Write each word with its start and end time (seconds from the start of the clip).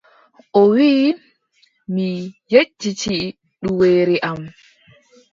O 0.59 0.61
wii, 0.73 1.11
mi 1.93 2.07
yejjiti 2.51 3.19
duweere 3.61 4.15
am. 4.29 4.41